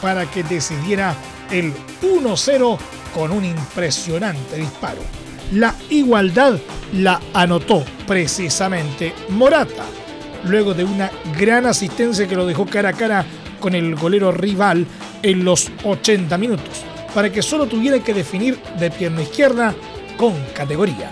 para 0.00 0.30
que 0.30 0.42
decidiera 0.42 1.14
el 1.50 1.72
1-0 2.02 2.78
con 3.14 3.32
un 3.32 3.44
impresionante 3.44 4.56
disparo. 4.56 5.00
La 5.52 5.74
igualdad 5.90 6.58
la 6.92 7.20
anotó 7.32 7.84
precisamente 8.06 9.14
Morata, 9.30 9.84
luego 10.44 10.74
de 10.74 10.84
una 10.84 11.10
gran 11.38 11.66
asistencia 11.66 12.28
que 12.28 12.36
lo 12.36 12.46
dejó 12.46 12.66
cara 12.66 12.90
a 12.90 12.92
cara 12.92 13.24
con 13.60 13.74
el 13.74 13.94
golero 13.96 14.30
rival 14.30 14.86
en 15.22 15.44
los 15.44 15.70
80 15.84 16.38
minutos 16.38 16.84
para 17.14 17.32
que 17.32 17.42
solo 17.42 17.66
tuviera 17.66 17.98
que 17.98 18.14
definir 18.14 18.58
de 18.78 18.90
pierna 18.90 19.22
izquierda 19.22 19.74
con 20.16 20.34
categoría. 20.54 21.10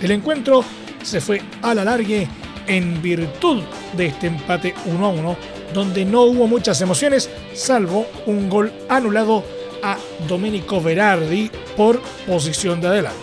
El 0.00 0.10
encuentro 0.12 0.64
se 1.02 1.20
fue 1.20 1.42
a 1.62 1.74
la 1.74 1.84
largue 1.84 2.28
en 2.66 3.00
virtud 3.02 3.62
de 3.96 4.06
este 4.06 4.28
empate 4.28 4.74
1 4.86 5.04
a 5.04 5.08
1, 5.08 5.36
donde 5.74 6.04
no 6.04 6.22
hubo 6.22 6.46
muchas 6.46 6.80
emociones, 6.80 7.30
salvo 7.54 8.06
un 8.26 8.48
gol 8.48 8.72
anulado 8.88 9.44
a 9.82 9.96
Domenico 10.28 10.80
Berardi 10.80 11.50
por 11.76 12.00
posición 12.26 12.80
de 12.80 12.88
adelanto. 12.88 13.18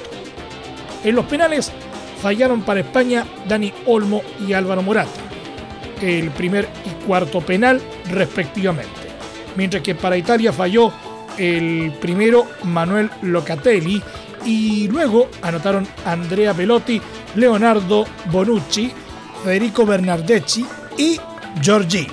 En 1.03 1.15
los 1.15 1.25
penales 1.25 1.71
fallaron 2.21 2.61
para 2.61 2.79
España 2.79 3.25
Dani 3.47 3.73
Olmo 3.85 4.21
y 4.45 4.53
Álvaro 4.53 4.81
Morata, 4.81 5.09
el 6.01 6.31
primer 6.31 6.67
y 6.85 7.05
cuarto 7.05 7.41
penal 7.41 7.81
respectivamente, 8.09 8.89
mientras 9.55 9.83
que 9.83 9.95
para 9.95 10.17
Italia 10.17 10.51
falló 10.51 10.91
el 11.37 11.93
primero 12.01 12.47
Manuel 12.63 13.09
Locatelli 13.21 14.01
y 14.45 14.87
luego 14.87 15.29
anotaron 15.41 15.87
Andrea 16.05 16.53
Pelotti, 16.53 17.01
Leonardo 17.35 18.05
Bonucci, 18.31 18.91
Federico 19.43 19.85
Bernardeschi 19.85 20.65
y 20.97 21.19
Giorgi. 21.61 22.07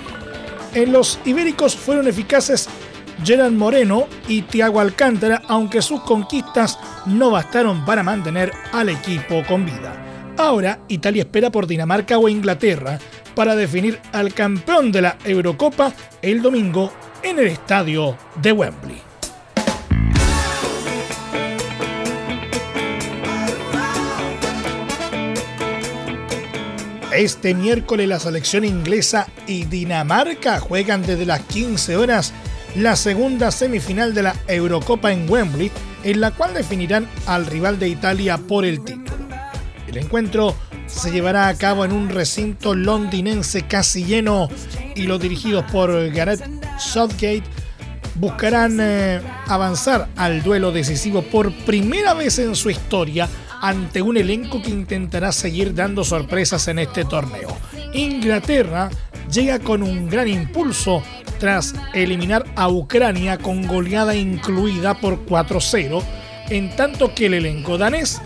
En 0.75 0.93
los 0.93 1.21
ibéricos 1.25 1.77
fueron 1.77 2.09
eficaces 2.09 2.69
Gerard 3.23 3.53
Moreno 3.53 4.09
y 4.27 4.43
Thiago 4.43 4.81
Alcántara, 4.81 5.43
aunque 5.47 5.81
sus 5.81 6.01
conquistas 6.01 6.79
no 7.07 7.31
bastaron 7.31 7.85
para 7.85 8.03
mantener 8.03 8.53
al 8.73 8.89
equipo 8.89 9.45
con 9.47 9.65
vida. 9.65 10.35
Ahora 10.37 10.81
Italia 10.89 11.23
espera 11.23 11.51
por 11.51 11.69
Dinamarca 11.69 12.19
o 12.19 12.29
Inglaterra 12.29 12.99
para 13.37 13.55
definir 13.55 14.01
al 14.13 14.35
campeón 14.35 14.91
de 14.91 15.03
la 15.03 15.17
Eurocopa 15.25 15.93
el 16.23 16.43
domingo 16.43 16.93
en 17.23 17.39
el 17.39 17.47
estadio 17.47 18.17
de 18.43 18.53
Wembley. 18.53 19.14
Este 27.17 27.55
miércoles 27.55 28.09
la 28.09 28.19
selección 28.19 28.65
inglesa 28.65 29.29
y 29.47 29.67
Dinamarca 29.67 30.59
juegan 30.59 31.03
desde 31.03 31.25
las 31.25 31.43
15 31.43 31.97
horas 31.97 32.33
la 32.75 32.97
segunda 32.97 33.53
semifinal 33.53 34.15
de 34.15 34.25
la 34.25 34.35
Eurocopa 34.49 35.13
en 35.13 35.31
Wembley, 35.31 35.71
en 36.03 36.21
la 36.21 36.33
cual 36.33 36.55
definirán 36.55 37.09
al 37.27 37.47
rival 37.47 37.79
de 37.79 37.89
Italia 37.89 38.37
por 38.37 38.65
el 38.65 38.83
título. 38.83 39.29
El 39.87 39.99
encuentro 39.99 40.57
se 40.87 41.13
llevará 41.13 41.47
a 41.47 41.55
cabo 41.55 41.85
en 41.85 41.93
un 41.93 42.09
recinto 42.09 42.75
londinense 42.75 43.63
casi 43.63 44.05
lleno 44.05 44.49
y 44.97 45.05
los 45.05 45.21
dirigidos 45.21 45.65
por 45.71 46.11
Gareth 46.11 46.43
Southgate 46.81 47.45
buscarán 48.17 48.79
eh, 48.81 49.21
avanzar 49.47 50.09
al 50.17 50.43
duelo 50.43 50.73
decisivo 50.73 51.23
por 51.23 51.53
primera 51.65 52.13
vez 52.15 52.41
en 52.41 52.57
su 52.57 52.71
historia 52.71 53.29
ante 53.65 54.03
un 54.03 54.19
elenco 54.19 54.61
que 54.61 54.69
intentará 54.69 55.33
seguir 55.33 55.75
dando 55.75 56.05
sorpresas 56.05 56.69
en 56.69 56.81
este 56.81 57.07
torneo. 57.07 57.49
Inglaterra 57.95 58.91
llega 59.33 59.59
con 59.59 59.83
un 59.83 60.11
gran 60.11 60.29
impulso 60.29 61.03
tras 61.39 61.75
eliminar 61.95 62.45
a 62.57 62.69
Ucrania 62.69 63.39
con 63.39 63.67
goleada 63.67 64.15
incluida 64.15 65.01
por 65.01 65.25
4-0, 65.25 66.03
en 66.51 66.77
tanto 66.77 67.15
que 67.15 67.25
el 67.25 67.33
elenco 67.33 67.79
danés 67.79 68.21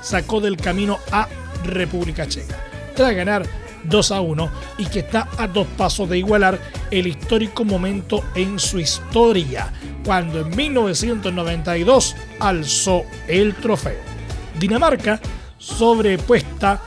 sacó 0.00 0.40
del 0.40 0.56
camino 0.56 1.00
a 1.10 1.26
República 1.64 2.28
Checa, 2.28 2.64
tras 2.94 3.16
ganar 3.16 3.44
2 3.82 4.12
a 4.12 4.20
1 4.20 4.50
y 4.78 4.86
que 4.86 5.00
está 5.00 5.28
a 5.38 5.48
dos 5.48 5.66
pasos 5.76 6.08
de 6.08 6.18
igualar 6.18 6.60
el 6.92 7.08
histórico 7.08 7.64
momento 7.64 8.22
en 8.36 8.60
su 8.60 8.78
historia, 8.78 9.72
cuando 10.04 10.42
en 10.42 10.54
1992 10.54 12.14
alzó 12.38 13.02
el 13.26 13.56
trofeo. 13.56 14.13
Dinamarca, 14.58 15.20
sobrepuesta 15.58 16.80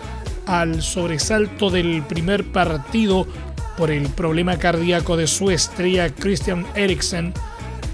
al 0.45 0.81
sobresalto 0.81 1.69
del 1.69 2.03
primer 2.03 2.45
partido 2.51 3.27
por 3.77 3.91
el 3.91 4.09
problema 4.09 4.57
cardíaco 4.57 5.17
de 5.17 5.27
su 5.27 5.51
estrella 5.51 6.09
Christian 6.09 6.65
Eriksen, 6.75 7.33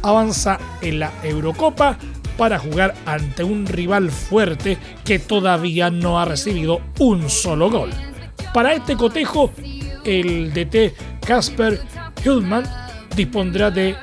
avanza 0.02 0.60
en 0.82 1.00
la 1.00 1.12
Eurocopa 1.24 1.98
para 2.38 2.60
jugar 2.60 2.96
ante 3.06 3.44
un 3.44 3.66
rival 3.66 4.12
fuerte 4.12 4.78
que 5.04 5.20
todavía 5.20 5.90
no 5.90 6.20
ha 6.20 6.26
recibido 6.26 6.82
un 7.00 7.30
solo 7.30 7.70
gol. 7.70 7.92
Para 8.54 8.74
este 8.74 8.96
cotejo, 8.96 9.52
el 10.06 10.54
DT 10.54 10.94
Casper 11.26 11.82
Hillman 12.24 12.64
dispondrá 13.16 13.72
de 13.72 13.96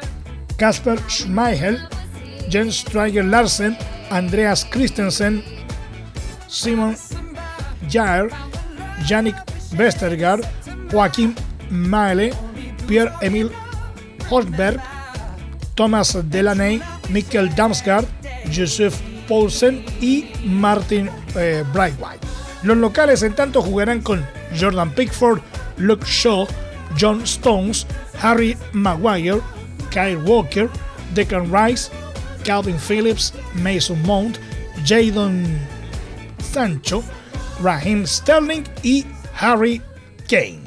Casper 0.57 0.99
Schmeichel, 1.09 1.79
Jens 2.50 2.79
Stryger 2.79 3.25
Larsen, 3.25 3.77
Andreas 4.11 4.67
Christensen, 4.69 5.43
Simon 6.50 6.97
Jair, 7.88 8.28
Yannick 9.07 9.37
Westergaard, 9.78 10.45
Joaquim 10.90 11.35
Maele, 11.71 12.35
Pierre-Emil 12.87 13.50
Holberg, 14.28 14.80
Thomas 15.76 16.19
Delaney, 16.28 16.83
Mikkel 17.09 17.54
Damsgaard, 17.54 18.07
Joseph 18.52 19.00
Paulsen 19.28 19.85
y 20.00 20.33
Martin 20.45 21.09
eh, 21.37 21.64
Brightwhite. 21.73 22.26
Los 22.64 22.76
locales 22.76 23.23
en 23.23 23.35
tanto 23.35 23.62
jugarán 23.62 24.00
con 24.00 24.26
Jordan 24.59 24.90
Pickford, 24.90 25.40
Luke 25.78 26.04
Shaw, 26.04 26.47
John 26.99 27.23
Stones, 27.23 27.87
Harry 28.21 28.57
Maguire, 28.73 29.40
Kyle 29.90 30.19
Walker, 30.19 30.69
Declan 31.14 31.50
Rice, 31.50 31.90
Calvin 32.45 32.78
Phillips, 32.78 33.33
Mason 33.54 34.02
Mount, 34.02 34.38
Jadon 34.85 35.47
Sancho, 36.52 37.02
Raheem 37.62 38.07
Sterling 38.07 38.64
y 38.83 39.07
Harry 39.38 39.80
Kane. 40.28 40.61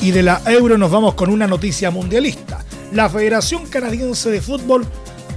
Y 0.00 0.10
de 0.10 0.22
la 0.22 0.42
Euro 0.46 0.76
nos 0.76 0.90
vamos 0.90 1.14
con 1.14 1.30
una 1.30 1.46
noticia 1.46 1.90
mundialista. 1.90 2.62
La 2.92 3.08
Federación 3.08 3.66
Canadiense 3.66 4.30
de 4.30 4.42
Fútbol 4.42 4.86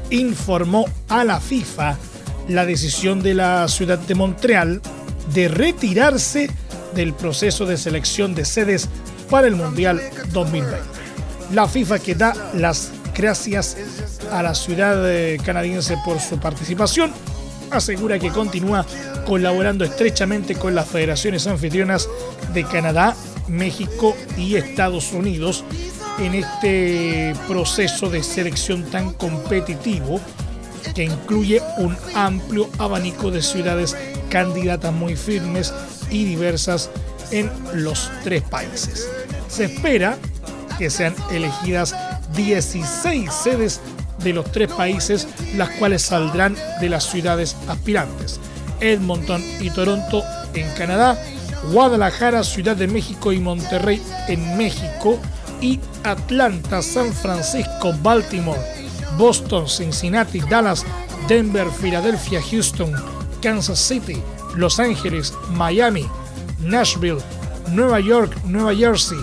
informó 0.09 0.85
a 1.07 1.23
la 1.23 1.39
FIFA 1.39 1.97
la 2.49 2.65
decisión 2.65 3.23
de 3.23 3.33
la 3.33 3.67
ciudad 3.69 3.97
de 3.97 4.15
Montreal 4.15 4.81
de 5.33 5.47
retirarse 5.47 6.49
del 6.93 7.13
proceso 7.13 7.65
de 7.65 7.77
selección 7.77 8.35
de 8.35 8.45
sedes 8.45 8.89
para 9.29 9.47
el 9.47 9.55
Mundial 9.55 10.01
2020. 10.31 10.96
La 11.51 11.67
FIFA 11.67 11.99
que 11.99 12.15
da 12.15 12.33
las 12.53 12.91
gracias 13.15 13.77
a 14.31 14.43
la 14.43 14.53
ciudad 14.53 15.09
eh, 15.09 15.37
canadiense 15.43 15.97
por 16.05 16.19
su 16.19 16.37
participación 16.39 17.11
asegura 17.71 18.19
que 18.19 18.29
continúa 18.29 18.85
colaborando 19.25 19.83
estrechamente 19.83 20.55
con 20.55 20.75
las 20.75 20.87
federaciones 20.87 21.47
anfitrionas 21.47 22.07
de 22.53 22.63
Canadá, 22.63 23.15
México 23.47 24.15
y 24.37 24.55
Estados 24.55 25.11
Unidos 25.13 25.63
en 26.19 26.35
este 26.35 27.35
proceso 27.47 28.09
de 28.09 28.23
selección 28.23 28.83
tan 28.83 29.13
competitivo 29.13 30.19
que 30.95 31.03
incluye 31.03 31.61
un 31.77 31.95
amplio 32.15 32.69
abanico 32.77 33.31
de 33.31 33.41
ciudades 33.41 33.95
candidatas 34.29 34.93
muy 34.93 35.15
firmes 35.15 35.73
y 36.09 36.25
diversas 36.25 36.89
en 37.31 37.51
los 37.73 38.09
tres 38.23 38.43
países. 38.43 39.09
Se 39.49 39.65
espera 39.65 40.17
que 40.77 40.89
sean 40.89 41.15
elegidas 41.31 41.95
16 42.35 43.31
sedes 43.31 43.81
de 44.23 44.33
los 44.33 44.51
tres 44.51 44.71
países, 44.71 45.27
las 45.55 45.69
cuales 45.71 46.01
saldrán 46.01 46.55
de 46.81 46.89
las 46.89 47.05
ciudades 47.05 47.55
aspirantes. 47.67 48.39
Edmonton 48.79 49.43
y 49.59 49.69
Toronto 49.69 50.23
en 50.53 50.69
Canadá, 50.75 51.17
Guadalajara, 51.71 52.43
Ciudad 52.43 52.75
de 52.75 52.87
México 52.87 53.31
y 53.31 53.39
Monterrey 53.39 54.01
en 54.27 54.57
México, 54.57 55.19
y 55.61 55.79
Atlanta, 56.03 56.81
San 56.81 57.11
Francisco, 57.13 57.93
Baltimore, 58.01 58.59
Boston, 59.17 59.67
Cincinnati, 59.67 60.39
Dallas, 60.41 60.85
Denver, 61.27 61.67
Filadelfia, 61.69 62.41
Houston, 62.41 62.93
Kansas 63.41 63.79
City, 63.79 64.21
Los 64.55 64.79
Ángeles, 64.79 65.33
Miami, 65.49 66.05
Nashville, 66.59 67.19
Nueva 67.71 67.99
York, 67.99 68.35
Nueva 68.45 68.75
Jersey, 68.75 69.17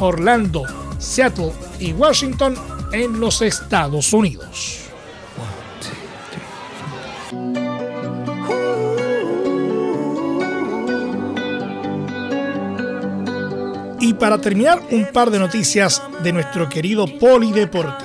Orlando, 0.00 0.64
Seattle 0.98 1.52
y 1.78 1.92
Washington 1.92 2.54
en 2.92 3.20
los 3.20 3.42
Estados 3.42 4.12
Unidos. 4.12 4.88
Y 14.00 14.14
para 14.14 14.38
terminar, 14.38 14.80
un 14.90 15.06
par 15.12 15.30
de 15.30 15.38
noticias 15.38 16.02
de 16.22 16.32
nuestro 16.32 16.68
querido 16.68 17.06
polideporte. 17.18 18.04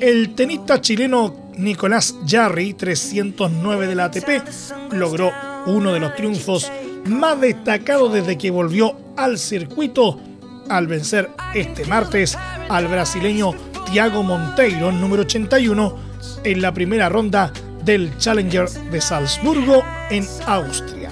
El 0.00 0.34
tenista 0.34 0.80
chileno 0.80 1.34
Nicolás 1.56 2.14
Jarry, 2.26 2.74
309 2.74 3.88
de 3.88 3.94
la 3.94 4.04
ATP, 4.04 4.92
logró 4.92 5.32
uno 5.66 5.92
de 5.92 6.00
los 6.00 6.14
triunfos 6.14 6.70
más 7.04 7.40
destacados 7.40 8.12
desde 8.12 8.38
que 8.38 8.50
volvió 8.50 8.96
al 9.16 9.38
circuito 9.38 10.20
al 10.68 10.86
vencer 10.86 11.30
este 11.54 11.84
martes 11.86 12.36
al 12.68 12.88
brasileño 12.88 13.52
Thiago 13.90 14.22
Monteiro, 14.22 14.92
número 14.92 15.22
81, 15.22 15.96
en 16.44 16.62
la 16.62 16.72
primera 16.72 17.08
ronda 17.08 17.52
del 17.84 18.16
Challenger 18.18 18.68
de 18.68 19.00
Salzburgo 19.00 19.82
en 20.10 20.26
Austria. 20.46 21.10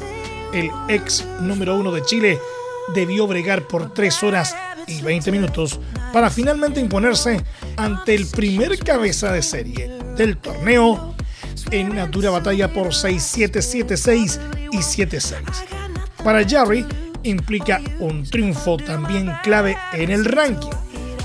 El 0.53 0.71
ex 0.89 1.25
número 1.41 1.77
uno 1.77 1.91
de 1.93 2.03
Chile 2.03 2.39
debió 2.95 3.27
bregar 3.27 3.67
por 3.67 3.93
3 3.93 4.23
horas 4.23 4.55
y 4.87 5.01
20 5.03 5.33
minutos 5.33 5.81
para 6.13 6.31
finalmente 6.31 6.81
imponerse 6.81 7.43
ante 7.77 8.15
el 8.15 8.27
primer 8.27 8.79
cabeza 8.79 9.33
de 9.33 9.43
serie 9.43 9.89
del 10.17 10.37
torneo 10.37 11.15
en 11.71 11.91
una 11.91 12.07
dura 12.07 12.31
batalla 12.31 12.73
por 12.73 12.89
6-7, 12.89 13.87
7-6 13.87 14.41
y 14.73 14.79
7-6. 14.79 15.35
Para 16.23 16.45
Jerry 16.45 16.87
implica 17.27 17.81
un 17.99 18.25
triunfo 18.25 18.77
también 18.77 19.33
clave 19.43 19.77
en 19.93 20.11
el 20.11 20.25
ranking, 20.25 20.71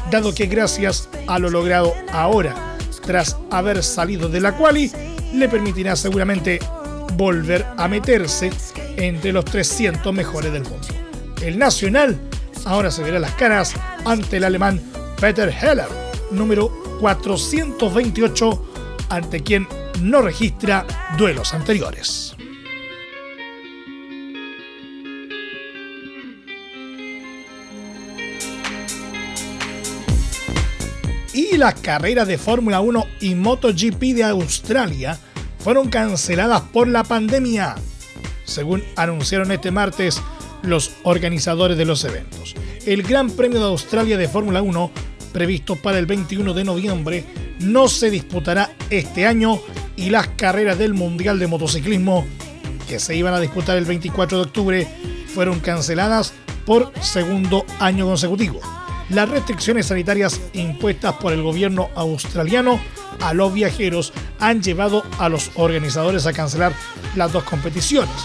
dado 0.10 0.34
que 0.34 0.48
gracias 0.48 1.10
a 1.28 1.40
lo 1.40 1.50
logrado 1.50 1.94
ahora, 2.12 2.56
tras 3.06 3.38
haber 3.50 3.84
salido 3.84 4.30
de 4.30 4.42
la 4.42 4.58
quali, 4.58 4.92
le 5.34 5.48
permitirá 5.48 5.96
seguramente 5.96 6.60
volver 7.16 7.66
a 7.78 7.88
meterse 7.88 8.52
entre 8.98 9.32
los 9.32 9.46
300 9.46 10.14
mejores 10.14 10.52
del 10.52 10.64
mundo. 10.64 10.88
El 11.42 11.58
Nacional 11.58 12.20
ahora 12.66 12.92
se 12.92 13.04
verá 13.04 13.20
las 13.20 13.34
caras 13.36 13.74
ante 14.06 14.38
el 14.38 14.44
alemán 14.44 14.82
Peter 15.20 15.50
Heller, 15.50 15.88
número 16.32 16.72
428, 17.00 18.66
ante 19.10 19.42
quien 19.42 19.68
no 20.02 20.22
registra 20.22 20.86
duelos 21.18 21.54
anteriores. 21.54 22.36
Las 31.62 31.76
carreras 31.76 32.28
de 32.28 32.39
Fórmula 32.39 32.82
1 32.82 33.06
y 33.19 33.36
MotoGP 33.36 34.15
de 34.15 34.24
Australia 34.24 35.19
fueron 35.60 35.89
canceladas 35.89 36.62
por 36.62 36.88
la 36.88 37.04
pandemia. 37.04 37.76
Según 38.45 38.84
anunciaron 38.95 39.52
este 39.52 39.69
martes 39.69 40.19
los 40.63 40.89
organizadores 41.04 41.78
de 41.78 41.86
los 41.86 42.04
eventos. 42.04 42.56
El 42.88 43.04
Gran 43.04 43.30
Premio 43.30 43.60
de 43.60 43.67
Australia 43.67 44.17
de 44.17 44.28
Fórmula 44.28 44.63
1, 44.63 44.91
previsto 45.34 45.76
para 45.76 46.00
el 46.00 46.08
21 46.08 46.52
de 46.56 46.63
noviembre, 46.63 47.26
no 47.60 47.88
se 47.88 48.10
disputará 48.10 48.71
este 48.89 49.28
año 49.28 49.60
y 49.95 50.10
las 50.10 50.30
carreras 50.30 50.80
del 50.80 50.95
Mundial 50.95 51.38
de 51.38 51.45
Motociclismo, 51.45 52.26
que 52.89 52.97
se 52.97 53.15
iban 53.15 53.36
a 53.36 53.39
disputar 53.39 53.78
el 53.78 53.86
24 53.86 54.39
de 54.39 54.43
octubre, 54.45 54.88
fueron 55.28 55.60
canceladas 55.60 56.34
por 56.65 56.91
segundo 57.02 57.67
año 57.80 58.08
consecutivo. 58.08 58.81
Las 59.13 59.28
restricciones 59.28 59.88
sanitarias 59.88 60.39
impuestas 60.54 61.15
por 61.15 61.34
el 61.34 61.43
gobierno 61.43 61.89
australiano 61.95 62.80
a 63.19 63.34
los 63.34 63.54
viajeros 63.54 64.13
han 64.39 64.63
llevado 64.63 65.04
a 65.19 65.28
los 65.28 65.52
organizadores 65.56 66.26
a 66.26 66.32
cancelar 66.32 66.71
las 67.17 67.34
dos 67.34 67.43
competiciones. 67.43 68.15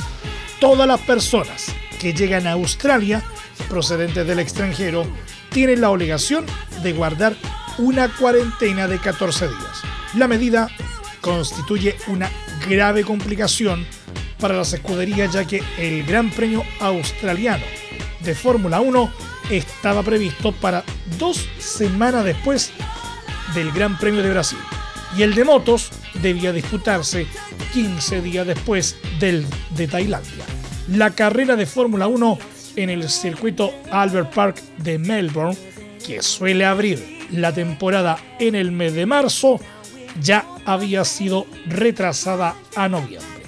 Todas 0.60 0.86
las 0.86 1.00
personas 1.00 1.74
que 2.00 2.14
llegan 2.14 2.46
a 2.46 2.52
Australia 2.52 3.20
procedentes 3.68 4.24
del 4.28 4.38
extranjero 4.38 5.04
tienen 5.50 5.80
la 5.80 5.90
obligación 5.90 6.46
de 6.84 6.92
guardar 6.92 7.34
una 7.78 8.08
cuarentena 8.08 8.86
de 8.86 9.00
14 9.00 9.48
días. 9.48 9.82
La 10.14 10.28
medida 10.28 10.68
constituye 11.20 11.96
una 12.06 12.30
grave 12.68 13.02
complicación 13.02 13.84
para 14.38 14.54
las 14.54 14.72
escuderías 14.72 15.32
ya 15.32 15.44
que 15.44 15.64
el 15.78 16.04
Gran 16.04 16.30
Premio 16.30 16.62
Australiano 16.78 17.64
de 18.20 18.36
Fórmula 18.36 18.80
1 18.80 19.35
estaba 19.50 20.02
previsto 20.02 20.52
para 20.52 20.84
dos 21.18 21.48
semanas 21.58 22.24
después 22.24 22.72
del 23.54 23.70
Gran 23.72 23.98
Premio 23.98 24.22
de 24.22 24.30
Brasil 24.30 24.58
y 25.16 25.22
el 25.22 25.34
de 25.34 25.44
motos 25.44 25.90
debía 26.20 26.52
disputarse 26.52 27.26
15 27.72 28.20
días 28.22 28.46
después 28.46 28.96
del 29.18 29.46
de 29.70 29.88
Tailandia. 29.88 30.44
La 30.88 31.10
carrera 31.12 31.56
de 31.56 31.66
Fórmula 31.66 32.06
1 32.06 32.38
en 32.76 32.90
el 32.90 33.08
circuito 33.08 33.72
Albert 33.90 34.34
Park 34.34 34.62
de 34.78 34.98
Melbourne, 34.98 35.56
que 36.04 36.22
suele 36.22 36.64
abrir 36.64 37.26
la 37.32 37.52
temporada 37.52 38.18
en 38.38 38.54
el 38.54 38.70
mes 38.72 38.94
de 38.94 39.06
marzo, 39.06 39.58
ya 40.20 40.44
había 40.64 41.04
sido 41.04 41.46
retrasada 41.66 42.56
a 42.74 42.88
noviembre. 42.88 43.42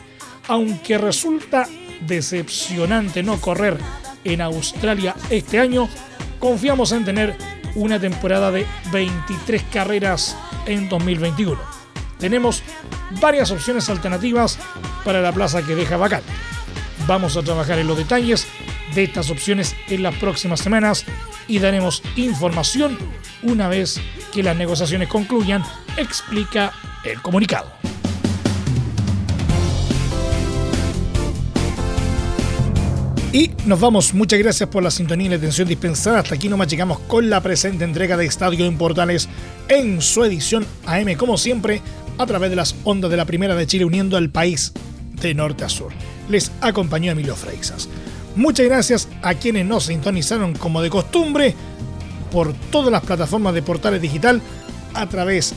Aunque 0.49 0.97
resulta 0.99 1.69
decepcionante 2.07 3.23
no 3.23 3.41
correr 3.41 3.79
en 4.25 4.41
Australia 4.41 5.15
este 5.31 5.59
año, 5.59 5.89
confiamos 6.39 6.93
en 6.93 7.05
tener 7.05 7.37
una 7.75 8.01
temporada 8.01 8.51
de 8.51 8.67
23 8.93 9.63
carreras 9.73 10.37
en 10.67 10.89
2021. 10.89 11.59
Tenemos 12.19 12.63
varias 13.21 13.51
opciones 13.51 13.89
alternativas 13.89 14.59
para 15.05 15.21
la 15.21 15.33
plaza 15.33 15.63
que 15.63 15.75
deja 15.75 15.97
vacante. 15.97 16.33
Vamos 17.07 17.37
a 17.37 17.43
trabajar 17.43 17.79
en 17.79 17.87
los 17.87 17.97
detalles 17.97 18.47
de 18.95 19.05
estas 19.05 19.31
opciones 19.31 19.77
en 19.89 20.03
las 20.03 20.15
próximas 20.17 20.61
semanas 20.61 21.05
y 21.47 21.59
daremos 21.59 22.03
información 22.17 22.99
una 23.43 23.69
vez 23.69 24.01
que 24.33 24.43
las 24.43 24.57
negociaciones 24.57 25.09
concluyan, 25.09 25.65
explica 25.97 26.73
el 27.05 27.23
comunicado. 27.23 27.73
Y 33.31 33.51
nos 33.67 33.79
vamos. 33.79 34.15
Muchas 34.15 34.39
gracias 34.39 34.71
por 34.71 34.83
la 34.83 34.91
sintonía 34.91 35.27
y 35.27 35.31
la 35.31 35.37
atención 35.37 35.69
dispensada. 35.69 36.21
Hasta 36.21 36.35
aquí 36.35 36.49
nomás 36.49 36.69
llegamos 36.69 36.99
con 37.01 37.29
la 37.29 37.43
presente 37.43 37.85
entrega 37.85 38.17
de 38.17 38.25
Estadio 38.25 38.65
en 38.65 38.79
Portales 38.79 39.29
en 39.69 40.01
su 40.01 40.25
edición 40.25 40.67
AM, 40.87 41.15
como 41.15 41.37
siempre, 41.37 41.83
a 42.17 42.25
través 42.25 42.49
de 42.49 42.57
las 42.57 42.75
ondas 42.85 43.11
de 43.11 43.19
la 43.19 43.27
Primera 43.27 43.55
de 43.55 43.67
Chile, 43.67 43.85
uniendo 43.85 44.17
al 44.17 44.31
país 44.31 44.73
de 45.21 45.35
norte 45.35 45.65
a 45.65 45.69
sur. 45.69 45.93
Les 46.31 46.51
acompañó 46.63 47.13
Emilio 47.13 47.37
Freixas. 47.37 47.91
Muchas 48.35 48.65
gracias 48.65 49.09
a 49.21 49.35
quienes 49.35 49.67
nos 49.67 49.85
sintonizaron 49.85 50.55
como 50.55 50.81
de 50.81 50.89
costumbre 50.89 51.55
por 52.33 52.55
todas 52.71 52.91
las 52.91 53.05
plataformas 53.05 53.53
de 53.53 53.63
Portales 53.63 54.01
Digital 54.01 54.41
a 54.95 55.07
través 55.07 55.53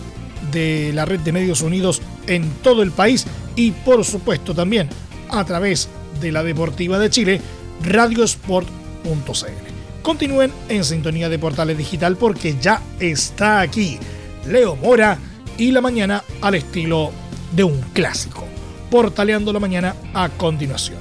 de 0.51 0.91
la 0.93 1.05
red 1.05 1.21
de 1.21 1.31
medios 1.31 1.61
unidos 1.61 2.01
en 2.27 2.49
todo 2.63 2.83
el 2.83 2.91
país 2.91 3.25
y 3.55 3.71
por 3.71 4.03
supuesto 4.03 4.53
también 4.53 4.89
a 5.29 5.45
través 5.45 5.87
de 6.19 6.31
la 6.31 6.43
Deportiva 6.43 6.99
de 6.99 7.09
Chile 7.09 7.41
radiosport.cl. 7.83 9.71
Continúen 10.01 10.51
en 10.67 10.83
sintonía 10.83 11.29
de 11.29 11.39
Portales 11.39 11.77
Digital 11.77 12.17
porque 12.17 12.55
ya 12.59 12.81
está 12.99 13.61
aquí 13.61 13.99
Leo 14.47 14.75
Mora 14.75 15.17
y 15.57 15.71
la 15.71 15.81
mañana 15.81 16.23
al 16.41 16.55
estilo 16.55 17.11
de 17.55 17.63
un 17.63 17.79
clásico. 17.93 18.45
Portaleando 18.89 19.53
la 19.53 19.59
mañana 19.59 19.95
a 20.13 20.29
continuación. 20.29 20.99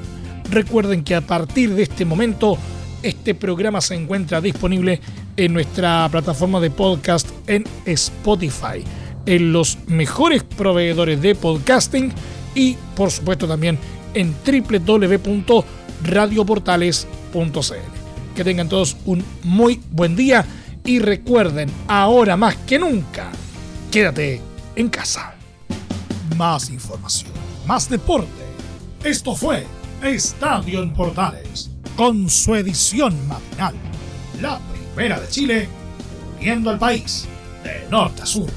Recuerden 0.51 1.03
que 1.03 1.15
a 1.15 1.21
partir 1.21 1.75
de 1.75 1.83
este 1.83 2.05
momento 2.05 2.59
este 3.03 3.35
programa 3.35 3.81
se 3.81 3.95
encuentra 3.95 4.41
disponible 4.41 5.01
en 5.37 5.55
nuestra 5.55 6.09
plataforma 6.11 6.61
de 6.61 6.71
podcast 6.71 7.29
en 7.47 7.65
Spotify, 7.87 8.85
en 9.25 9.53
los 9.53 9.79
mejores 9.87 10.43
proveedores 10.43 11.23
de 11.23 11.35
podcasting 11.35 12.13
y 12.55 12.77
por 12.95 13.11
supuesto 13.11 13.49
también 13.49 13.79
en 14.13 14.35
www 14.45 15.65
radioportales.cl. 16.05 17.75
Que 18.35 18.45
tengan 18.45 18.69
todos 18.69 18.97
un 19.05 19.25
muy 19.43 19.81
buen 19.91 20.17
día 20.17 20.45
y 20.85 20.99
recuerden, 20.99 21.71
ahora 21.89 22.37
más 22.37 22.57
que 22.57 22.79
nunca, 22.79 23.31
quédate 23.91 24.41
en 24.77 24.89
casa. 24.89 25.35
Más 26.37 26.71
información, 26.71 27.33
más 27.67 27.89
deporte. 27.89 28.29
Esto 29.05 29.35
fue 29.35 29.67
Estadio 30.03 30.83
en 30.83 30.95
Portales, 30.95 31.71
con 31.97 32.31
su 32.31 32.55
edición 32.55 33.15
matinal. 33.29 33.75
La 34.41 34.59
primera 34.95 35.21
de 35.21 35.29
Chile, 35.29 35.69
uniendo 36.39 36.71
al 36.71 36.79
país 36.79 37.27
de 37.63 37.87
norte 37.91 38.23
a 38.23 38.27
sur. 38.27 38.49